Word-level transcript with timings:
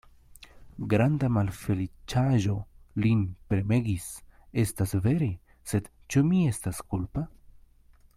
Granda 0.93 1.27
malfeliĉaĵo 1.33 2.55
lin 3.05 3.21
premegis; 3.51 4.07
estas 4.63 4.95
vere: 5.09 5.29
sed 5.73 5.91
ĉu 6.15 6.25
mi 6.31 6.41
estas 6.55 6.81
kulpa? 6.95 7.27